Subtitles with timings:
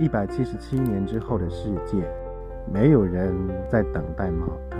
[0.00, 2.10] 一百七十七年之后的世界，
[2.72, 3.36] 没有人
[3.68, 4.78] 在等待马特。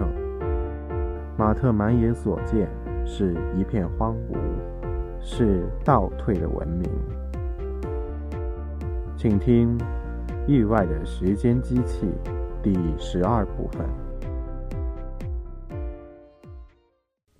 [1.36, 2.66] 马特满眼所见
[3.04, 4.38] 是一片荒芜，
[5.20, 6.90] 是倒退的文明。
[9.14, 9.78] 请听
[10.46, 12.08] 《意外的时间机器》
[12.62, 13.86] 第十二部分。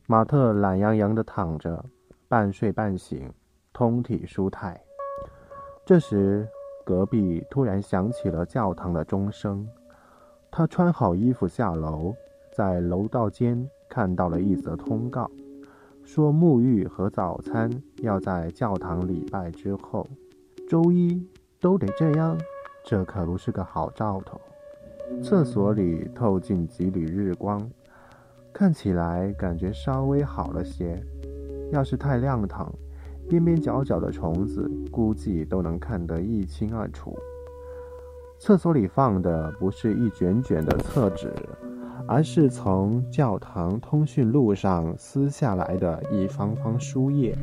[0.07, 1.83] 马特懒洋洋地躺着，
[2.29, 3.33] 半睡半醒，
[3.73, 4.79] 通体舒泰。
[5.87, 6.47] 这时，
[6.91, 9.65] 隔壁突然响起了教堂的钟声。
[10.51, 12.13] 他穿好衣服下楼，
[12.53, 15.31] 在楼道间看到了一则通告，
[16.03, 20.05] 说沐浴和早餐要在教堂礼拜之后。
[20.69, 21.25] 周一
[21.61, 22.37] 都得这样，
[22.85, 24.41] 这可不是个好兆头。
[25.23, 27.71] 厕所里透进几缕日光，
[28.53, 31.01] 看起来感觉稍微好了些。
[31.71, 32.69] 要是太亮堂。
[33.31, 37.17] 边边角角的虫子，估计都能看得一清二楚。
[38.41, 41.33] 厕所里放的不是一卷卷的厕纸，
[42.09, 47.39] 而是从教堂通讯录上撕下来的一方方书页。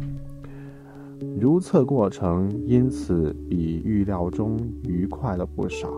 [1.39, 5.89] 如厕过程因此比预料中愉快了不少。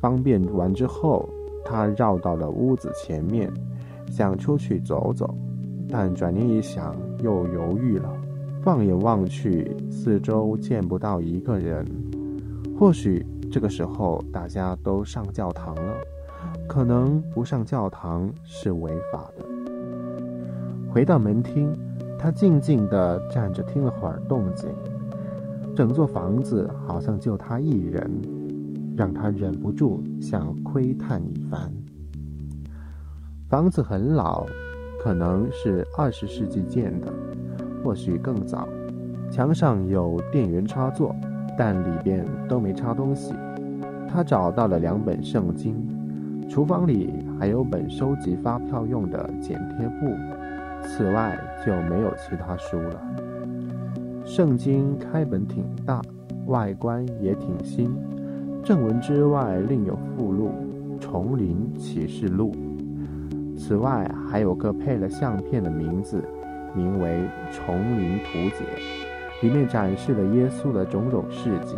[0.00, 1.28] 方便完之后，
[1.62, 3.52] 他绕到了屋子前面，
[4.10, 5.36] 想出去走走。
[5.90, 8.10] 但转念一想，又犹豫了。
[8.62, 11.86] 放眼望去，四周见不到一个人。
[12.78, 15.94] 或许这个时候大家都上教堂了，
[16.66, 19.44] 可能不上教堂是违法的。
[20.90, 21.74] 回到门厅，
[22.18, 24.68] 他静静地站着听了会儿动静。
[25.74, 28.10] 整座房子好像就他一人，
[28.96, 31.72] 让他忍不住想窥探一番。
[33.48, 34.44] 房子很老。
[35.08, 37.10] 可能是二十世纪建的，
[37.82, 38.68] 或许更早。
[39.30, 41.16] 墙上有电源插座，
[41.56, 43.32] 但里边都没插东西。
[44.06, 45.74] 他找到了两本圣经，
[46.46, 50.14] 厨房里还有本收集发票用的剪贴簿，
[50.82, 53.00] 此外就没有其他书了。
[54.26, 56.02] 圣经开本挺大，
[56.48, 57.96] 外观也挺新。
[58.62, 60.50] 正文之外另有附录
[61.00, 62.52] 《丛林启示录》。
[63.68, 66.24] 此外，还有个配了相片的名字，
[66.72, 67.20] 名为
[67.52, 68.64] 《丛林图解》，
[69.42, 71.76] 里面展示了耶稣的种种事迹。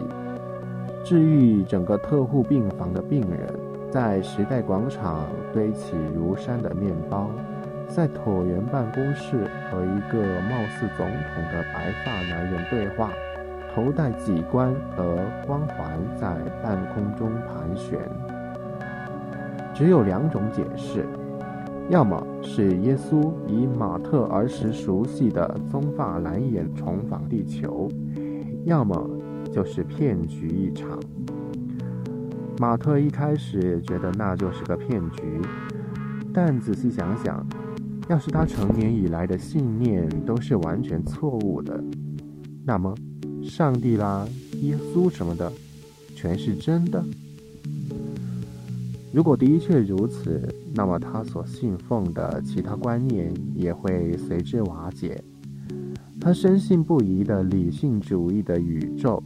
[1.02, 3.52] 治愈整个特护病房的病人，
[3.90, 7.28] 在时代广场堆起如山的面包，
[7.88, 13.10] 在椭圆办公室和一个貌似总统的白发男人对话，
[13.74, 17.98] 头戴几冠和光环在半空中盘旋。
[19.74, 21.04] 只有两种解释。
[21.90, 27.90] 要么是耶稣以马特儿时熟悉的棕发蓝眼重访地球，
[28.64, 29.10] 要么
[29.52, 31.00] 就是骗局一场。
[32.60, 35.40] 马特一开始觉得那就是个骗局，
[36.32, 37.44] 但仔细想想，
[38.08, 41.82] 要是他成年以来的信念都是完全错误的，
[42.64, 42.94] 那么
[43.42, 44.24] 上帝啦、
[44.60, 45.52] 耶稣什么的，
[46.14, 47.04] 全是真的。
[49.12, 50.40] 如果的确如此，
[50.72, 55.22] 那么他所信奉的其他观念也会随之瓦解。
[56.20, 59.22] 他深信不疑的理性主义的宇宙，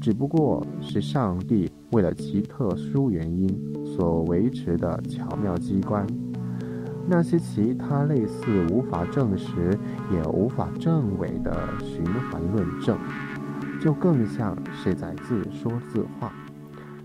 [0.00, 3.48] 只不过是上帝为了其特殊原因
[3.84, 6.06] 所维持的巧妙机关。
[7.08, 9.78] 那些其他类似无法证实
[10.12, 12.98] 也无法证伪的循环论证，
[13.80, 16.32] 就更像是在自说自话。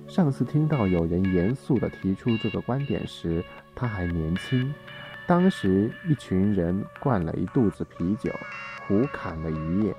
[0.08, 3.44] 上次听到有人严肃地提出这个观点时，
[3.82, 4.72] 他还年轻。
[5.26, 8.30] 当时一群人灌了一肚子啤酒，
[8.88, 9.96] 胡侃了一夜。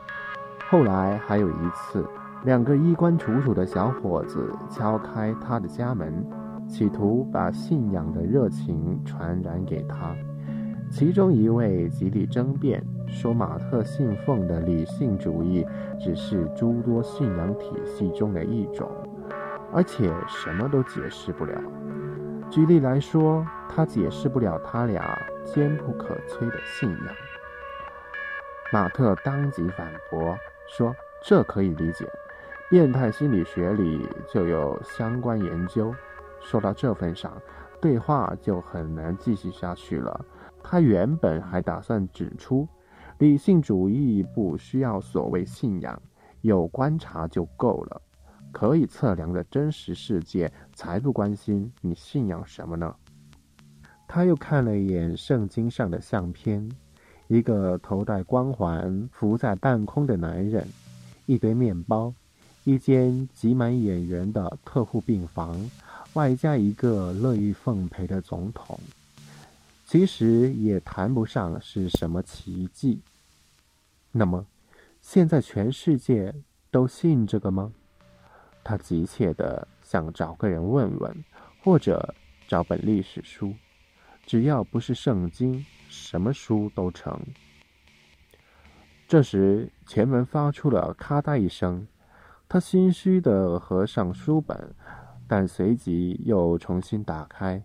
[0.70, 2.09] 后来还有一次，
[2.44, 6.25] 两个衣冠楚楚的小伙子敲开他的家门，
[6.69, 10.15] 企图把信仰的热情传染给他。
[10.88, 15.66] 其中一位极力争辩，说马特信奉的理性主义
[15.98, 18.89] 只是诸多信仰体系中的一种。
[19.72, 21.60] 而且什么都解释不了。
[22.53, 27.16] 举例来说，他解释不了他俩坚不可摧的信仰。
[28.71, 30.37] 马特当即反驳
[30.69, 30.95] 说
[31.25, 32.07] ：“这可以理解，
[32.69, 35.95] 变态心理学里就有相关研究。”
[36.43, 37.41] 说到这份上，
[37.81, 40.22] 对话就很难继续下去了。
[40.63, 42.69] 他原本还打算指出，
[43.16, 45.99] 理性主义不需要所谓信仰，
[46.43, 48.03] 有观察就够了。
[48.53, 52.95] 可以测量的真实世界，才不关心你信仰什么呢？
[54.07, 56.71] 他又看了一眼圣经上的相片，
[57.28, 60.69] 一个头戴光环、浮在半空的男人，
[61.25, 62.13] 一堆面包，
[62.65, 65.59] 一间挤满演员的特护病房，
[66.13, 68.78] 外加一个乐意奉陪的总统，
[69.87, 73.01] 其实也谈不上是什么奇迹。
[74.10, 74.45] 那么，
[75.01, 76.34] 现在全世界
[76.71, 77.72] 都信这个吗？
[78.64, 81.24] 他急切的想找个人问问，
[81.62, 82.14] 或者
[82.47, 83.54] 找本历史书，
[84.24, 87.20] 只要不是圣经，什么书都成。
[89.09, 91.86] 这时，前门发出了咔嗒一声，
[92.48, 94.74] 他心虚的合上书本，
[95.28, 97.62] 但随即又重新打开。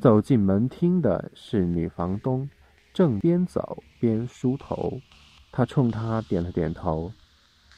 [0.00, 2.48] 走进门厅的是女房东，
[2.94, 5.00] 正边走边梳头。
[5.50, 7.12] 他冲他点了点头，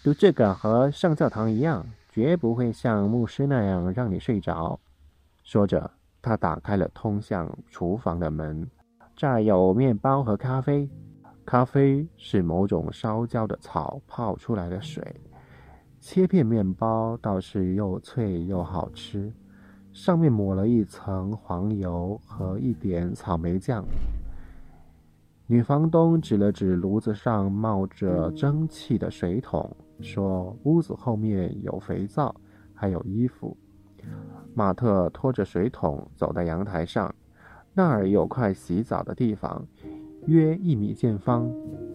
[0.02, 4.78] 读这个和上教堂一样，绝不会像牧师那样让你睡着。
[5.44, 5.90] 说着，
[6.20, 8.68] 他打开了通向厨房的门，
[9.14, 10.90] 这儿有面包和咖啡。
[11.46, 15.02] 咖啡是某种烧焦的草泡出来的水，
[16.00, 19.32] 切片面包倒是又脆又好吃，
[19.92, 23.84] 上面抹了一层黄油和一点草莓酱。
[25.46, 32.34] 女房东指了指炉子上冒着蒸汽的水桶，说：“屋子后面有肥皂，
[32.74, 33.56] 还有衣服。”
[34.54, 37.14] 马特拖着水桶走到阳台上，
[37.74, 39.66] 那儿有块洗澡的地方，
[40.26, 41.50] 约一米见方，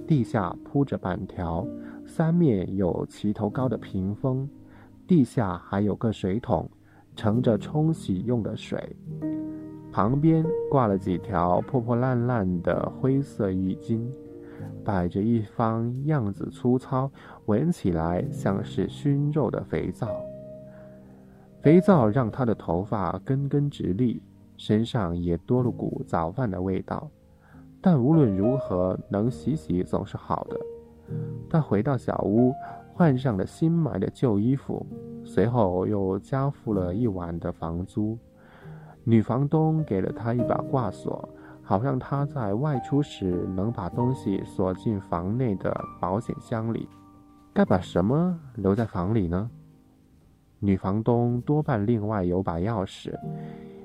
[0.07, 1.67] 地下铺着板条，
[2.05, 4.47] 三面有齐头高的屏风，
[5.07, 6.69] 地下还有个水桶，
[7.15, 8.95] 盛着冲洗用的水。
[9.91, 14.05] 旁边挂了几条破破烂烂的灰色浴巾，
[14.83, 17.09] 摆着一方样子粗糙、
[17.45, 20.09] 闻起来像是熏肉的肥皂。
[21.61, 24.21] 肥皂让他的头发根根直立，
[24.57, 27.09] 身上也多了股早饭的味道。
[27.81, 30.59] 但无论如何，能洗洗总是好的。
[31.49, 32.51] 他回到小屋，
[32.93, 34.85] 换上了新买的旧衣服，
[35.23, 38.17] 随后又交付了一晚的房租。
[39.03, 41.29] 女房东给了他一把挂锁，
[41.61, 46.87] 好让他在外出时能把东西锁进房内的保险箱里。
[47.55, 49.49] 该把什么留在房里呢？
[50.59, 53.17] 女房东多半另外有把钥匙。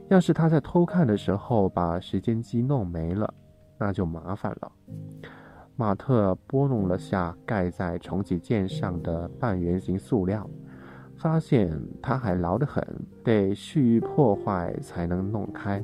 [0.08, 3.32] 要是她在偷看的时候把时间机弄没了，
[3.78, 4.72] 那就麻烦了。
[5.76, 10.44] 马特拨弄了下盖在重启键上的半圆形塑料。
[11.14, 12.84] 发现他还牢得很，
[13.23, 15.81] 得蓄意破坏才能弄开。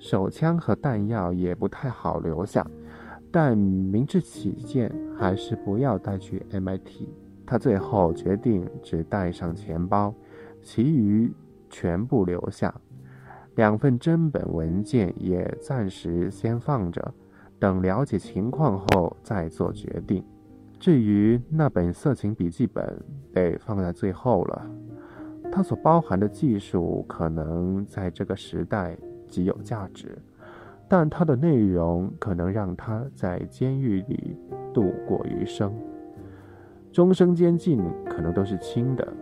[0.00, 2.66] 手枪和弹药也不太好留下，
[3.36, 7.08] 但明智起见，还是不要带去 MIT。
[7.44, 10.14] 他最后决定只带上钱包，
[10.62, 11.28] 其余
[11.68, 12.72] 全部留下。
[13.56, 17.12] 两份真本文件也暂时先放着，
[17.58, 20.24] 等了解情况后再做决定。
[20.78, 22.96] 至于那本色情笔记本，
[23.32, 24.70] 得放在最后了。
[25.50, 28.96] 它所包含的技术可能在这个时代
[29.26, 30.16] 极有价值，
[30.88, 34.36] 但它的内容可能让他在监狱里
[34.72, 35.72] 度过余生。
[36.92, 39.12] 终生监禁可能都是轻的，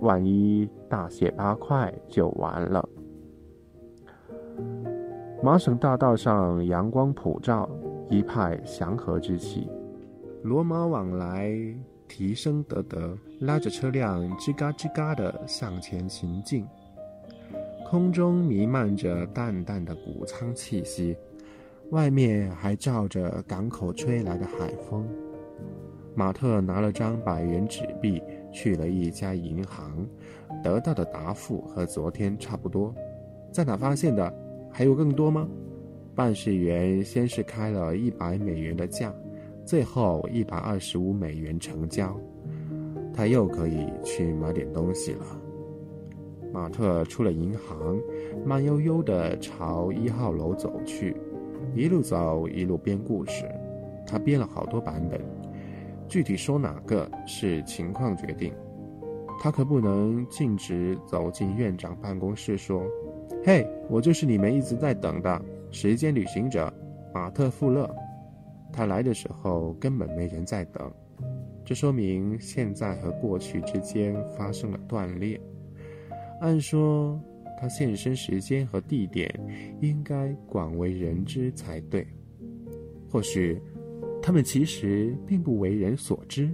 [0.00, 2.88] 万一大卸八块就完了。
[5.42, 7.68] 麻省大道上阳光普照，
[8.08, 9.68] 一派祥和之气。
[10.42, 11.52] 罗马往来，
[12.08, 16.66] 提升得得，拉着车辆吱嘎吱嘎的向前行进。
[17.92, 21.14] 空中弥漫着淡淡的谷仓气息，
[21.90, 25.06] 外面还照着港口吹来的海风。
[26.14, 30.08] 马特拿了张百元纸币，去了一家银行，
[30.64, 32.94] 得到的答复和昨天差不多。
[33.52, 34.34] 在哪发现的？
[34.70, 35.46] 还有更多吗？
[36.14, 39.14] 办事员先是开了一百美元的价。
[39.66, 42.18] 最后一百二十五美元成交，
[43.12, 45.41] 他又可以去买点东西了。
[46.52, 47.98] 马特出了银行，
[48.44, 51.16] 慢悠悠地朝一号楼走去，
[51.74, 53.50] 一路走一路编故事。
[54.06, 55.18] 他编了好多版本，
[56.06, 58.52] 具体说哪个是情况决定。
[59.40, 62.84] 他可不能径直走进院长办公室说
[63.42, 66.72] ：“嘿，我就是你们一直在等的时间旅行者
[67.14, 67.88] 马特·富勒。”
[68.70, 70.92] 他来的时候根本没人在等，
[71.64, 75.40] 这说明现在和过去之间发生了断裂。
[76.42, 77.18] 按说
[77.60, 79.32] 他现身时间和地点
[79.80, 82.04] 应该广为人知才对，
[83.08, 83.62] 或许
[84.20, 86.50] 他们其实并不为人所知。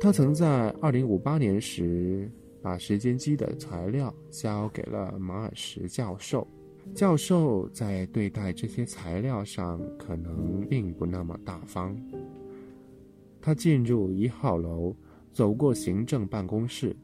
[0.00, 2.28] 他曾在2058年时
[2.60, 6.44] 把时间机的材料交给了马尔什教授。
[6.92, 11.96] 教授在对待这些材料上可能并不那么大方。
[13.40, 14.92] 他进入一号楼，
[15.32, 16.96] 走过行政办公室，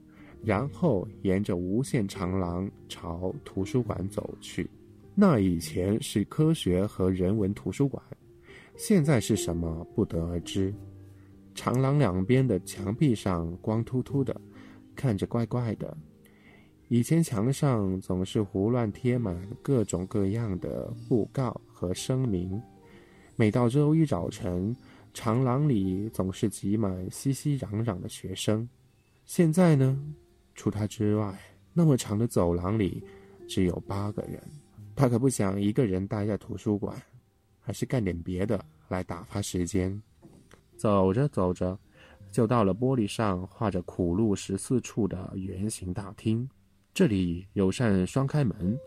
[0.44, 4.68] 然后沿着无限长廊朝图书馆走去。
[5.14, 8.02] 那以前是科学和人文图书馆，
[8.76, 10.74] 现在是什么不得而知。
[11.54, 14.38] 长廊两边的墙壁上光秃秃的，
[14.96, 15.96] 看着怪怪的。
[16.88, 22.60] 以前墙上总是胡乱贴满各种各样的布告和声明，
[23.36, 24.76] 每到周一早晨，
[25.14, 28.68] 长廊里总是挤满熙熙攘攘的学生。
[29.24, 29.98] 现在呢，
[30.54, 31.38] 除他之外，
[31.72, 33.02] 那么长的走廊里
[33.48, 34.40] 只有八个人。
[34.96, 36.96] 他可不想一个人待在图书馆，
[37.60, 40.00] 还是干点别的来打发时间。
[40.76, 41.78] 走着走着，
[42.30, 46.48] 就到了玻璃上画着苦路十四处的圆形大厅。
[46.92, 48.78] 这里有扇双开门，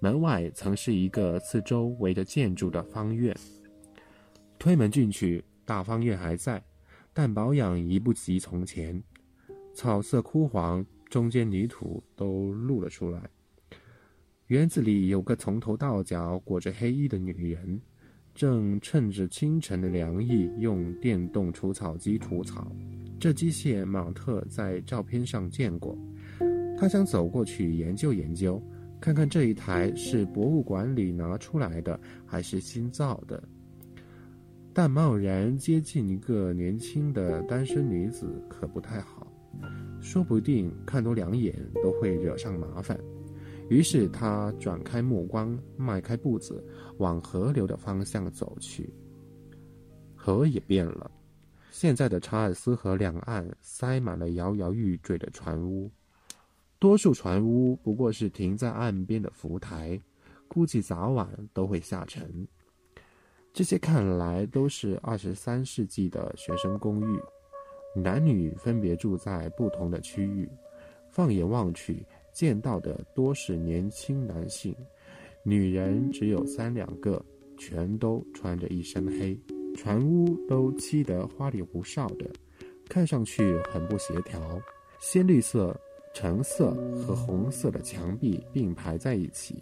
[0.00, 3.34] 门外曾是一个四周围着建筑的方院。
[4.58, 6.62] 推门进去，大方院还在，
[7.14, 9.02] 但保养已不及从前，
[9.74, 13.22] 草色枯黄，中间泥土都露了出来。
[14.48, 17.80] 园子里有个从头到脚裹着黑衣的女人，
[18.34, 22.70] 正趁着清晨的凉意，用电动除草机除草。
[23.18, 25.96] 这机械马特在照片上见过。
[26.76, 28.60] 他想走过去研究研究，
[29.00, 33.42] 看看这一台是博物馆里拿出来的还是新造的。
[34.74, 39.26] 但贸然接近一个年轻的单身女子可不太好，
[40.04, 43.00] 说不定看多两眼都会惹上麻烦。
[43.70, 46.62] 于是他转开目光，迈开步子，
[46.98, 48.92] 往河流的方向走去。
[50.14, 51.10] 河也变了，
[51.70, 55.90] 现在的查尔斯河两岸塞满了摇摇欲坠的船屋。
[56.78, 59.98] 多数船屋不过是停在岸边的浮台，
[60.46, 62.46] 估计早晚都会下沉。
[63.54, 67.18] 这些看来都是二十三世纪的学生公寓，
[67.94, 70.48] 男女分别住在不同的区域。
[71.08, 74.74] 放眼望去，见到的多是年轻男性，
[75.42, 77.24] 女人只有三两个，
[77.56, 79.38] 全都穿着一身黑。
[79.76, 82.30] 船屋都漆得花里胡哨的，
[82.88, 84.60] 看上去很不协调。
[85.00, 85.74] 鲜绿色。
[86.16, 89.56] 橙色和红色的墙壁并排在一起，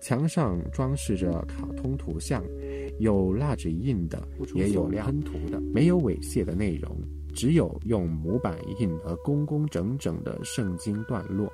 [0.00, 2.42] 墙上装饰着卡通图像，
[2.98, 6.96] 有蜡纸印的，也有喷涂的，没有猥亵的内容，
[7.36, 11.48] 只有用模板印得工工整整的圣经段落。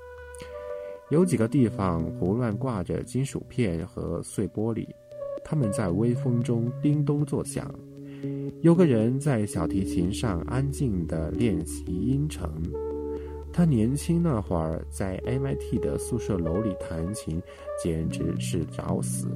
[1.10, 4.86] 有几个地方胡乱挂着金属片和碎玻璃，
[5.44, 7.70] 它们在微风中叮咚作响。
[8.60, 12.50] 有个人在小提琴上安静地练习音程。
[13.52, 17.42] 他年轻那会儿在 MIT 的宿舍楼里弹琴，
[17.82, 19.28] 简直是找死。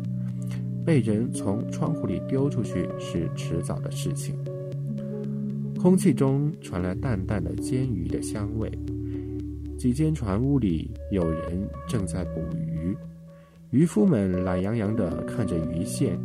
[0.87, 4.35] 被人从窗户里丢出去是迟早的事情。
[5.81, 8.71] 空气中传来淡淡的煎鱼的香味。
[9.79, 12.97] 几间船屋里有人正在捕鱼，
[13.71, 16.19] 渔夫们懒洋洋地看着鱼线，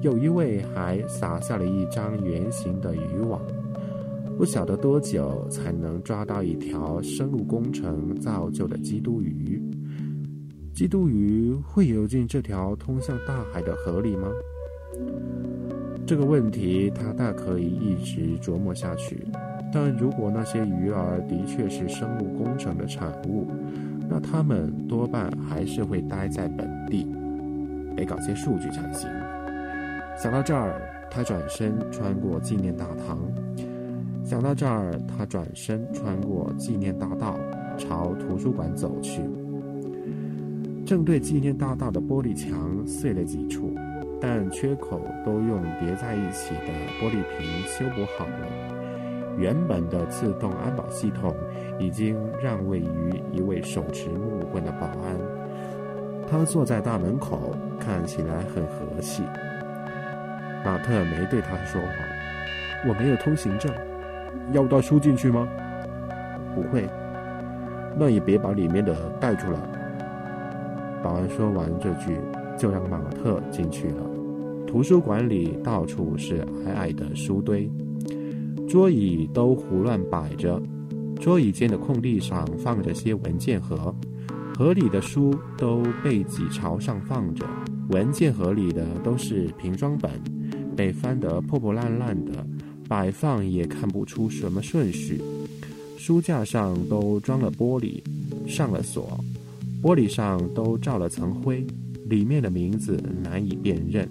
[0.00, 3.42] 有一位还撒下了一张圆形的渔网。
[4.38, 9.60] 不晓得多久才能抓到一条生物工程造就的基督鱼。
[10.72, 14.28] 基督鱼会游进这条通向大海的河里吗？
[16.06, 19.26] 这个问题他大可以一直琢磨下去。
[19.72, 23.46] 但如果那些鱼儿的确是生物工程的产物，
[24.08, 27.08] 那他们多半还是会待在本地，
[27.96, 29.08] 得搞些数据才行。
[30.16, 30.80] 想到这儿，
[31.10, 33.18] 他转身穿过纪念大堂。
[34.22, 37.36] 想到这儿，他转身穿过纪念大道，
[37.76, 39.22] 朝图书馆走去。
[40.86, 43.74] 正对纪念大道的玻璃墙碎了几处，
[44.20, 48.46] 但缺口都用叠在一起的玻璃瓶修补好了。
[49.36, 51.34] 原本的自动安保系统
[51.78, 55.18] 已经让位于一位手持木棍的保安。
[56.26, 59.22] 他坐在大门口，看起来很和气。
[60.64, 61.88] 马特没对他说话
[62.88, 63.70] ：“我没有通行证。”
[64.52, 65.48] 要带书进去吗？
[66.54, 66.88] 不会，
[67.98, 69.58] 那也别把里面的带出来。
[71.02, 72.18] 保安说完这句，
[72.58, 74.10] 就让马特进去了。
[74.66, 77.70] 图书馆里到处是矮矮的书堆，
[78.68, 80.60] 桌椅都胡乱摆着，
[81.20, 83.94] 桌椅间的空地上放着些文件盒，
[84.56, 87.46] 盒里的书都背脊朝上放着，
[87.90, 90.10] 文件盒里的都是瓶装本，
[90.76, 92.44] 被翻得破破烂烂的。
[92.86, 95.18] 摆放也看不出什么顺序，
[95.96, 98.02] 书架上都装了玻璃，
[98.46, 99.18] 上了锁，
[99.82, 101.66] 玻璃上都罩了层灰，
[102.08, 104.08] 里面的名字难以辨认。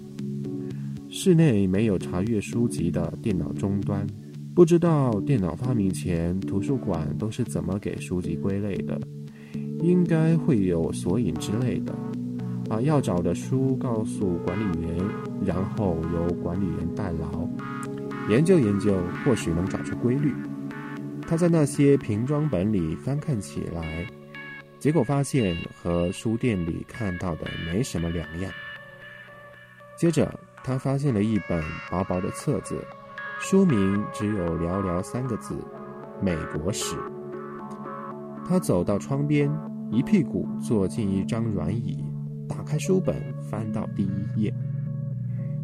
[1.08, 4.06] 室内没有查阅书籍的电脑终端，
[4.54, 9.00] 不知道电脑发明前，图书馆都是怎么给书籍归类的？
[9.80, 11.94] 应该会有索引之类的，
[12.68, 14.96] 把要找的书告诉管理员，
[15.44, 17.48] 然后由管理员代劳，
[18.30, 20.32] 研究研究，或许能找出规律。
[21.26, 24.06] 他在那些瓶装本里翻看起来，
[24.84, 28.52] 结果发现和书店里看到的没什么两样。
[29.96, 32.84] 接着，他发现了一本薄薄的册子。
[33.40, 35.56] 书名只有寥寥三个字
[36.20, 36.96] ：“美国史。”
[38.46, 39.50] 他走到窗边，
[39.90, 42.04] 一屁股坐进一张软椅，
[42.46, 44.52] 打开书本，翻到第一页。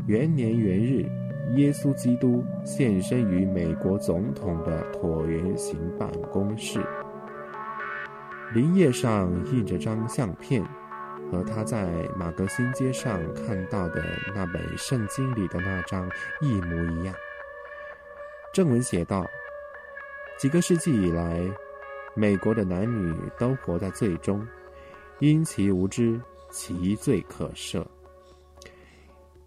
[0.07, 1.07] 元年元日，
[1.57, 6.81] 耶稣基督现身于美国总统的椭圆形办公室。
[8.52, 10.61] 林叶上印着张相片，
[11.30, 14.04] 和他在马格新街上看到的
[14.35, 17.14] 那本圣经里的那张一模一样。
[18.52, 19.25] 正文写道
[20.37, 21.49] ：“几个世纪以来，
[22.16, 24.45] 美国的男女都活在罪中，
[25.21, 27.87] 因其无知，其罪可赦。”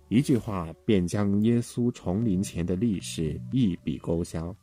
[0.08, 4.56] 一句话便将耶稣重临前的历史一笔勾销。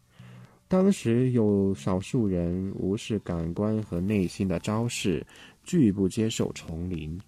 [0.71, 5.27] 当时有少数人无视感官和内心的招式，
[5.65, 7.21] 拒不接受丛林。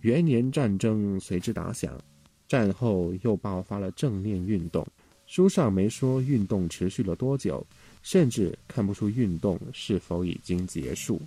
[0.00, 2.00] 元年战争随之打响，
[2.48, 4.86] 战后又爆发了正面运动。
[5.26, 7.66] 书上没说运动持续了多久，
[8.02, 11.20] 甚至看不出运动是否已经结束。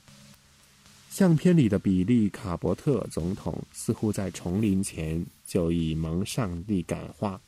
[1.11, 7.39] 相片里的比利·卡伯特总统似乎在丛林前就已蒙上帝感化，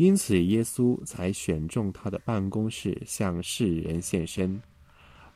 [0.00, 4.58] 因此耶稣才选中他的办公室向世人现身。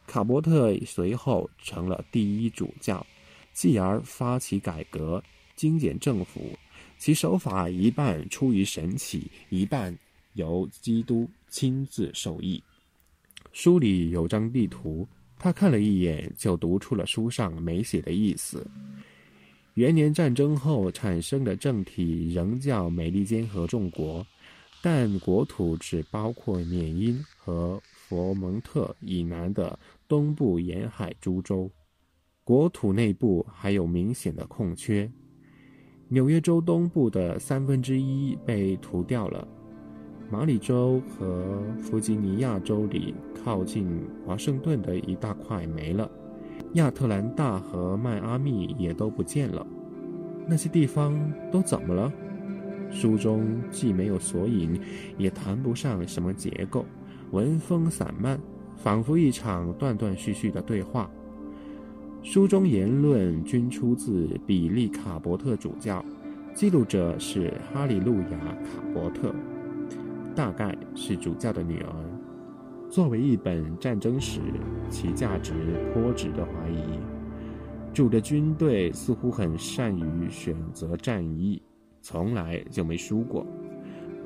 [0.07, 3.07] 卡伯特随后成了第一主教，
[3.53, 5.23] 继而发起改革，
[5.55, 6.59] 精简政府，
[6.97, 9.95] 其手法一半出于神启，一半。
[10.33, 12.61] 由基督亲自授意。
[13.53, 15.07] 书里有张地图，
[15.39, 18.67] 他看了一眼就读出了书上没写的意思。
[19.75, 24.27] 元年战争后产生的政体仍叫美利坚合众国，
[24.87, 31.71] 但国土只包括缅因和佛蒙特以南的东部沿海诸州，
[32.45, 35.11] 国土内部还有明显的空缺。
[36.09, 39.49] 纽约州东部的三分之一被涂掉了。
[40.31, 43.89] 马里州和弗吉尼亚州里靠近
[44.27, 46.11] 华盛顿的一大块没了，
[46.75, 49.67] 亚特兰大和迈阿密也都不见了。
[50.47, 52.13] 那些地方都怎么了？
[52.95, 54.81] 书中既没有索引，
[55.19, 56.87] 也谈不上什么结构，
[57.33, 58.41] 文风散漫，
[58.77, 61.11] 仿佛一场断断续续的对话。
[62.23, 66.03] 书中言论均出自比利·卡伯特主教，
[66.55, 68.29] 记录者是哈利路亚·
[68.65, 69.35] 卡伯特。
[70.35, 71.95] 大概是主教的女儿。
[72.89, 74.41] 作为一本战争史，
[74.89, 75.53] 其价值
[75.93, 76.99] 颇值得怀疑。
[77.93, 81.61] 主的军队似乎很善于选择战役，
[82.05, 83.47] 从来就没输过。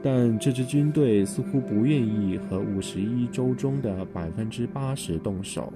[0.02, 5.72] 但这支军队似乎不愿意和五十一州中的百分之八十动手。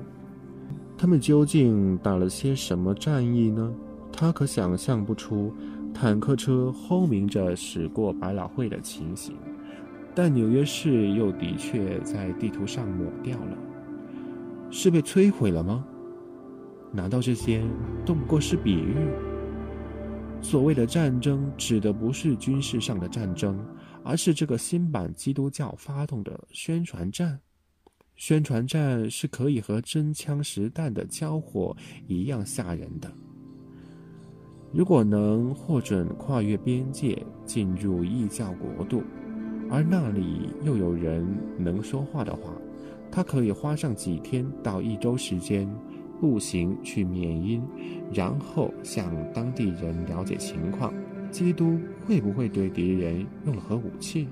[0.98, 3.72] 他们究竟打了些什么战役呢？
[4.12, 5.54] 他可想象不出
[5.94, 9.36] 坦克车轰鸣着驶过百老汇的情形。
[10.12, 13.56] 但纽约市又的确在地图上抹掉了，
[14.70, 15.84] 是被摧毁了吗？
[16.90, 17.62] 难道这些
[18.04, 18.96] 都不过是比喻？
[20.42, 23.64] 所谓的战争指的不是军事上的战争，
[24.04, 27.40] 而是这个新版基督教发动的宣传战。
[28.16, 31.74] 宣传战是可以和真枪实弹的交火
[32.06, 33.10] 一样吓人的。
[34.72, 39.02] 如果能获准跨越边界进入异教国度。
[39.70, 41.26] 而那里又有人
[41.56, 42.52] 能说话的话，
[43.10, 45.66] 他可以花上几天到一周时间，
[46.22, 47.60] 步行去缅因，
[48.12, 50.94] 然后向当地人了解情况。
[51.32, 54.28] 基督会不会对敌人用了核武器？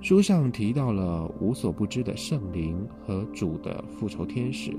[0.00, 4.72] 书上提到了无所不知的圣灵和主的复仇天使，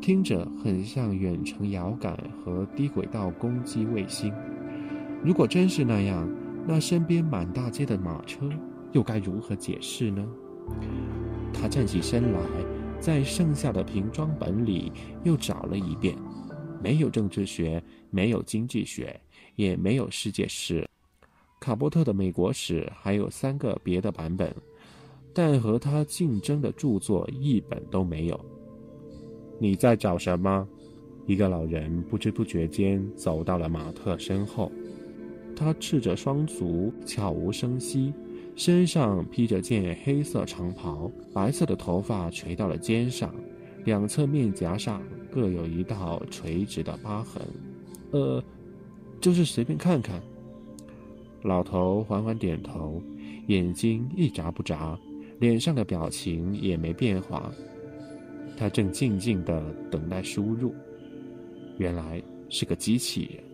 [0.00, 4.32] 听着很像远程遥感和低轨道攻击卫星。
[5.24, 6.30] 如果真是那样，
[6.68, 8.48] 那身边满大街的马车，
[8.92, 10.24] 又该如何解释呢？
[11.52, 12.38] 他站起身来，
[13.00, 14.90] 在剩下的瓶装本里
[15.24, 16.16] 又找了一遍，
[16.82, 19.20] 没有政治学，没有经济学，
[19.56, 20.88] 也没有世界史。
[21.60, 24.54] 卡波特的美国史还有三个别的版本，
[25.32, 28.40] 但和他竞争的著作一本都没有。
[29.58, 30.66] 你在找什么？
[31.26, 34.70] 一个老人不知不觉间走到了马特身后。
[35.56, 38.12] 他赤着双足，悄无声息，
[38.56, 43.34] 身上披着件黑色长袍，白色的头发垂到了肩上，
[43.84, 47.42] 两侧面颊上各有一道垂直的疤痕。
[48.12, 48.42] 呃，
[49.20, 50.22] 就是随便看看。
[51.42, 53.02] 老头缓缓点头，
[53.48, 54.98] 眼睛一眨不眨，
[55.40, 57.52] 脸上的表情也没变化。
[58.56, 60.72] 他正静静地等待输入。
[61.76, 63.44] 原来是个机器人，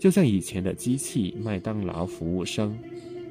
[0.00, 2.76] 就像以前的机器麦当劳服务生，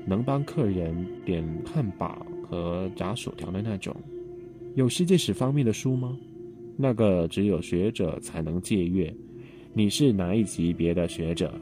[0.08, 3.94] 能帮客人点汉堡和炸薯条的那种。
[4.76, 6.18] 有世界史方面的书吗？
[6.78, 9.14] 那个只有学者才能借阅。
[9.74, 11.54] 你是哪一级别的学者？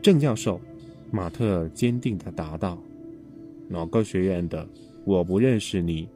[0.00, 0.60] 郑教授，
[1.10, 2.78] 马特坚定地答道
[3.68, 4.66] ：“哪个学院的？
[5.04, 6.08] 我不认识你。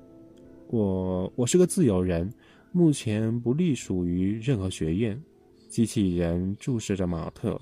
[0.69, 2.33] 我我是个自由人。”
[2.71, 5.19] 目前不隶属于任何学院。
[5.71, 7.59] 机器人注视着马特，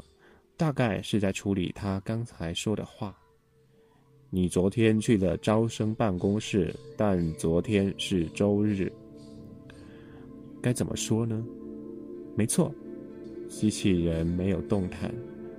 [0.57, 3.17] 大概是在处理他刚才说的话。
[4.31, 8.91] 你昨天去了招生办公室，但昨天是周日。
[10.61, 11.45] 该怎么说呢？
[12.35, 12.75] 没错，
[13.49, 15.15] 机器人没有动弹。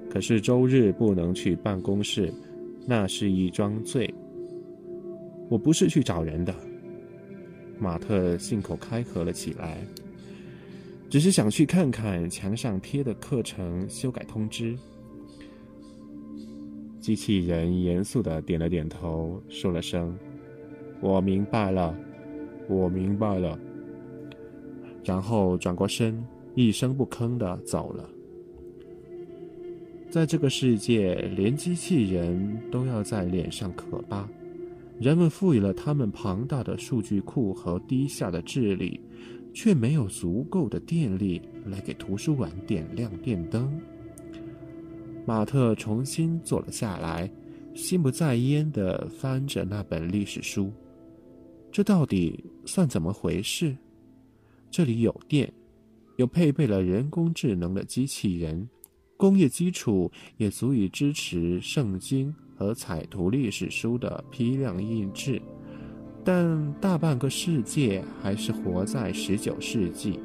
[0.09, 2.33] 可是周日不能去办公室，
[2.85, 4.13] 那是一桩罪。
[5.49, 6.53] 我不是去找人的。
[7.79, 9.77] 马特信口开河了起来，
[11.09, 14.77] 只是想去看看墙上贴的课程修改通知。
[16.99, 20.17] 机器人严肃的点了点头，说了声
[20.99, 21.97] ：“我明白了，
[22.67, 23.57] 我明白了。”
[25.05, 26.21] 然后转过身，
[26.53, 28.09] 一声不吭的走了。
[30.09, 34.27] 在这个世界，连机器人都要在脸上刻疤。
[34.99, 38.99] 人们赋予了他们庞大的数据库和低下的智力，
[39.57, 43.81] 却没有足够的电力来给图书馆点亮电灯。
[45.25, 47.27] 马特重新坐了下来，
[47.73, 50.71] 心不在焉地翻着那本历史书。
[51.71, 53.75] 这到底算怎么回事？
[54.69, 55.51] 这里有电，
[56.17, 58.69] 有配备了人工智能的机器人，
[59.17, 62.31] 工业基础也足以支持圣经。
[62.59, 65.39] 和彩图历史书的批量印制，
[66.27, 70.19] 但大半个世界还是活在十九世纪，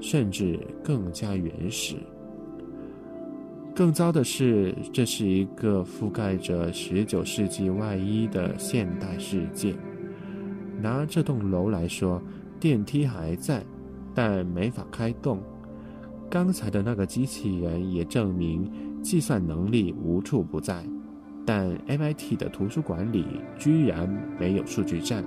[0.00, 1.96] 甚至更加原始。
[3.76, 9.74] 更糟的是，这是一个覆盖着十九世纪外衣的现代世界。
[10.80, 12.22] 拿这栋楼来说，
[12.58, 13.62] 电梯还在，
[14.14, 15.42] 但没法开动。
[16.30, 20.82] 刚才的那个机器人也证明，计算能力无处不在。
[21.44, 23.26] 但 MIT 的图书馆里
[23.58, 24.08] 居然
[24.40, 25.22] 没有数据站。